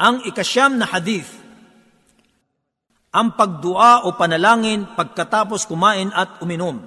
Ang 0.00 0.24
ikasyam 0.24 0.80
na 0.80 0.88
hadith, 0.88 1.28
ang 3.12 3.36
pagdua 3.36 4.08
o 4.08 4.16
panalangin 4.16 4.88
pagkatapos 4.96 5.68
kumain 5.68 6.08
at 6.16 6.40
uminom. 6.40 6.80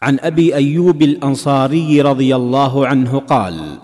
عن 0.00 0.16
ابي 0.16 0.56
ايوب 0.56 1.02
الانصاري 1.02 2.00
رضي 2.00 2.36
الله 2.36 2.86
عنه 2.86 3.20
قال 3.28 3.78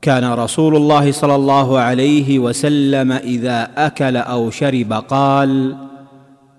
كان 0.00 0.24
رسول 0.24 0.76
الله 0.76 1.12
صلى 1.12 1.34
الله 1.34 1.78
عليه 1.78 2.38
وسلم 2.38 3.12
اذا 3.12 3.70
اكل 3.76 4.16
أو 4.16 4.50
شرب 4.50 4.92
قال 4.92 5.76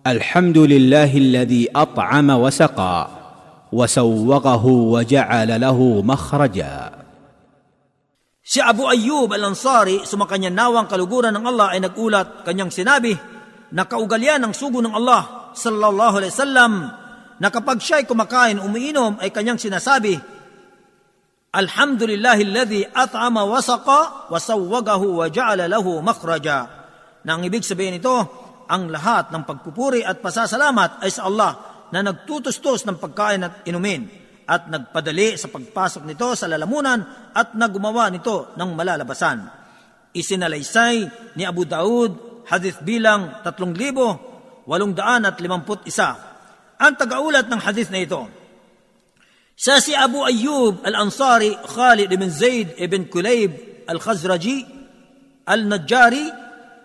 الحمد 0.07 0.57
لله 0.57 1.17
الذي 1.17 1.67
اطعم 1.75 2.29
وسقى 2.29 3.07
وسوغه 3.71 4.65
وجعل 4.65 5.61
له 5.61 6.01
مخرجا 6.05 6.94
Si 8.45 8.61
Abu 8.61 8.85
Ayyub 8.85 9.33
al-Ansari, 9.33 10.05
sumakanya 10.05 10.53
nawang 10.53 10.85
kaluguran 10.85 11.33
ng 11.33 11.49
Allah 11.49 11.73
ay 11.73 11.81
nagulat. 11.81 12.45
Kanyang 12.45 12.69
sinabi 12.69 13.17
na 13.73 13.89
kaugalian 13.89 14.37
ng 14.45 14.53
sugo 14.53 14.85
ng 14.85 14.93
Allah. 14.93 15.49
Sallallahu 15.57 16.15
alaihi 16.21 16.29
wasallam 16.29 16.73
na 17.41 17.47
kapag 17.49 17.81
siya'y 17.81 18.05
kumakain 18.05 18.61
umiinom 18.61 19.17
ay 19.23 19.33
kanyang 19.33 19.57
sinasabi 19.57 20.19
Alhamdulillahilladhi 21.55 22.91
at'ama 22.91 23.47
wa 23.47 23.63
saqa 23.63 24.27
wa 24.27 24.35
sawwagahu 24.35 25.23
wa 25.23 25.25
ja'ala 25.31 25.71
lahu 25.71 26.03
makhraja. 26.03 26.69
Na 27.25 27.39
ang 27.39 27.41
ibig 27.47 27.63
sabihin 27.63 27.97
nito, 27.97 28.13
ang 28.67 28.91
lahat 28.91 29.31
ng 29.31 29.47
pagpupuri 29.47 30.03
at 30.03 30.19
pasasalamat 30.19 31.01
ay 31.01 31.09
sa 31.09 31.25
Allah 31.31 31.51
na 31.89 32.03
nagtutustos 32.03 32.83
ng 32.85 32.99
pagkain 32.99 33.41
at 33.47 33.63
inumin 33.65 34.24
at 34.45 34.69
nagpadali 34.69 35.37
sa 35.37 35.47
pagpasok 35.49 36.05
nito 36.05 36.35
sa 36.37 36.45
lalamunan 36.45 37.01
at 37.33 37.57
nagumawa 37.57 38.13
nito 38.13 38.53
ng 38.53 38.69
malalabasan. 38.77 39.49
Isinalaysay 40.13 41.09
ni 41.35 41.43
Abu 41.43 41.65
Daud, 41.65 42.45
hadith 42.47 42.79
bilang 42.85 43.41
3,851. 43.41 46.15
Ang 46.75 46.95
tagaulat 46.95 47.47
ng 47.49 47.61
hadith 47.61 47.89
na 47.89 47.99
ito, 47.99 48.27
sa 49.55 49.79
si 49.79 49.95
Abu 49.95 50.19
Ayyub 50.19 50.83
al-Ansari, 50.83 51.55
Khalid 51.55 52.11
ibn 52.11 52.27
Zaid 52.27 52.75
ibn 52.75 53.07
Kulayb 53.07 53.55
al-Khazraji, 53.87 54.67
al-Najjari, 55.47 56.27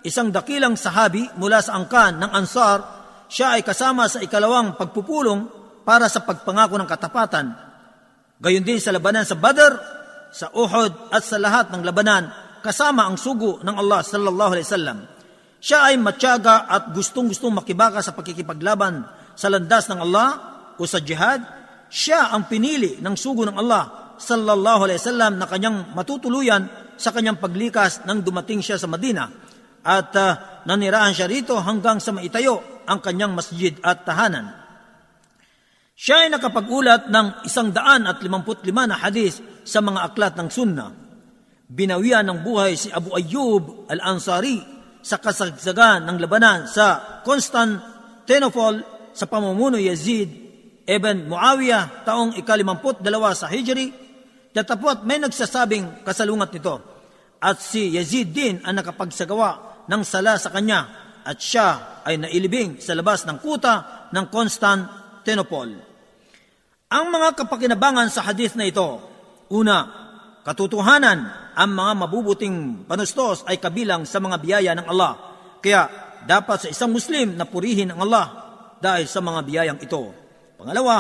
isang 0.07 0.31
dakilang 0.31 0.79
sahabi 0.79 1.27
mula 1.35 1.59
sa 1.59 1.75
angkan 1.77 2.23
ng 2.23 2.31
Ansar, 2.31 2.79
siya 3.27 3.59
ay 3.59 3.67
kasama 3.67 4.07
sa 4.07 4.23
ikalawang 4.23 4.79
pagpupulong 4.79 5.60
para 5.91 6.07
sa 6.07 6.23
pagpangako 6.23 6.79
ng 6.79 6.87
katapatan. 6.87 7.51
Gayon 8.39 8.63
din 8.63 8.79
sa 8.79 8.95
labanan 8.95 9.27
sa 9.27 9.35
Badr, 9.35 9.75
sa 10.31 10.47
Uhud 10.55 11.11
at 11.11 11.27
sa 11.27 11.35
lahat 11.43 11.75
ng 11.75 11.83
labanan 11.83 12.31
kasama 12.63 13.11
ang 13.11 13.19
sugo 13.19 13.59
ng 13.59 13.75
Allah 13.75 14.07
sallallahu 14.07 14.55
alaihi 14.55 14.69
wasallam. 14.71 14.99
Siya 15.59 15.91
ay 15.91 15.99
matyaga 15.99 16.71
at 16.71 16.95
gustong-gustong 16.95 17.51
makibaka 17.51 17.99
sa 18.07 18.15
pagkikipaglaban 18.15 19.03
sa 19.35 19.51
landas 19.51 19.91
ng 19.91 19.99
Allah 19.99 20.29
o 20.79 20.83
sa 20.87 21.03
jihad. 21.03 21.43
Siya 21.91 22.31
ang 22.31 22.47
pinili 22.47 23.03
ng 23.03 23.15
sugo 23.19 23.43
ng 23.43 23.59
Allah 23.59 24.15
sallallahu 24.15 24.87
alaihi 24.87 25.03
wasallam 25.03 25.43
na 25.43 25.51
kanyang 25.51 25.91
matutuluyan 25.91 26.95
sa 26.95 27.11
kanyang 27.11 27.43
paglikas 27.43 28.07
nang 28.07 28.23
dumating 28.23 28.63
siya 28.63 28.79
sa 28.79 28.87
Madina 28.87 29.27
at 29.83 30.15
uh, 30.15 30.63
nanirahan 30.71 31.11
siya 31.11 31.27
rito 31.27 31.59
hanggang 31.59 31.99
sa 31.99 32.15
maitayo 32.15 32.85
ang 32.87 33.03
kanyang 33.03 33.35
masjid 33.35 33.75
at 33.83 34.07
tahanan. 34.07 34.60
Siya 36.01 36.25
ay 36.25 36.33
nakapagulat 36.33 37.13
ng 37.13 37.45
isang 37.45 37.77
daan 37.77 38.09
at 38.09 38.25
limamput 38.25 38.65
lima 38.65 38.89
na 38.89 38.97
hadis 38.97 39.45
sa 39.69 39.85
mga 39.85 40.09
aklat 40.09 40.33
ng 40.33 40.49
sunna. 40.49 40.89
Binawian 41.69 42.25
ng 42.25 42.41
buhay 42.41 42.73
si 42.73 42.89
Abu 42.89 43.13
Ayyub 43.13 43.85
al-Ansari 43.85 44.65
sa 45.05 45.21
kasagsagan 45.21 46.09
ng 46.09 46.17
labanan 46.17 46.65
sa 46.65 47.21
Constantinople 47.21 49.13
sa 49.13 49.29
pamumuno 49.29 49.77
Yazid 49.77 50.33
ibn 50.89 51.29
Muawiyah 51.29 52.09
taong 52.09 52.33
ikalimamput 52.41 53.05
dalawa 53.05 53.37
sa 53.37 53.53
Hijri. 53.53 53.93
Datapot 54.57 55.05
may 55.05 55.21
nagsasabing 55.21 56.01
kasalungat 56.01 56.49
nito. 56.57 56.81
At 57.45 57.61
si 57.61 57.93
Yazid 57.93 58.33
din 58.33 58.57
ang 58.65 58.73
nakapagsagawa 58.81 59.85
ng 59.85 60.01
sala 60.01 60.41
sa 60.41 60.49
kanya 60.49 60.81
at 61.29 61.37
siya 61.37 62.01
ay 62.09 62.17
nailibing 62.17 62.81
sa 62.81 62.97
labas 62.97 63.29
ng 63.29 63.37
kuta 63.37 64.09
ng 64.17 64.33
Constantinople. 64.33 65.90
Ang 66.91 67.15
mga 67.15 67.39
kapakinabangan 67.39 68.11
sa 68.11 68.27
hadith 68.27 68.59
na 68.59 68.67
ito, 68.67 68.99
una, 69.55 69.87
katotohanan, 70.43 71.23
ang 71.55 71.71
mga 71.71 71.93
mabubuting 72.03 72.83
panustos 72.83 73.47
ay 73.47 73.63
kabilang 73.63 74.03
sa 74.03 74.19
mga 74.19 74.43
biyaya 74.43 74.73
ng 74.75 74.91
Allah. 74.91 75.13
Kaya 75.63 75.87
dapat 76.27 76.67
sa 76.67 76.69
isang 76.75 76.91
Muslim 76.91 77.39
na 77.39 77.47
purihin 77.47 77.95
ang 77.95 78.03
Allah 78.03 78.27
dahil 78.83 79.07
sa 79.07 79.23
mga 79.23 79.39
biyayang 79.47 79.79
ito. 79.79 80.03
Pangalawa, 80.59 80.97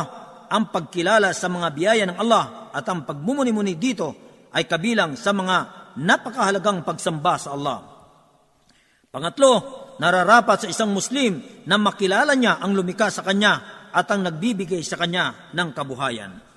ang 0.47 0.71
pagkilala 0.71 1.35
sa 1.35 1.51
mga 1.51 1.75
biyaya 1.75 2.07
ng 2.07 2.23
Allah 2.23 2.71
at 2.71 2.87
ang 2.87 3.03
pagmumuni-muni 3.03 3.75
dito 3.75 4.15
ay 4.55 4.71
kabilang 4.71 5.19
sa 5.19 5.35
mga 5.35 5.91
napakahalagang 5.99 6.87
pagsamba 6.87 7.35
sa 7.35 7.51
Allah. 7.59 7.83
Pangatlo, 9.11 9.53
nararapat 9.99 10.63
sa 10.63 10.71
isang 10.71 10.95
Muslim 10.95 11.67
na 11.67 11.75
makilala 11.83 12.39
niya 12.39 12.63
ang 12.63 12.79
lumika 12.79 13.11
sa 13.11 13.27
kanya 13.27 13.70
at 13.91 14.07
ang 14.11 14.27
nagbibigay 14.27 14.83
sa 14.83 14.99
kanya 14.99 15.51
ng 15.55 15.69
kabuhayan. 15.75 16.50